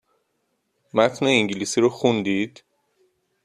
[0.93, 2.63] متن انگلیسی رو خوندید؟